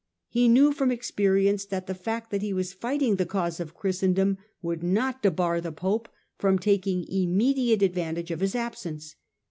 [0.29, 4.39] He knew from experience that the fact that he was fighting the cause of Christendom
[4.59, 9.13] would not debar the Pope from taking immediate advantage of his absence.